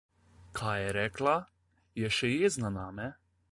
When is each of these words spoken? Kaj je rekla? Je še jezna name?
Kaj 0.59 0.71
je 0.83 0.93
rekla? 0.97 1.35
Je 2.03 2.11
še 2.19 2.33
jezna 2.33 2.75
name? 2.81 3.09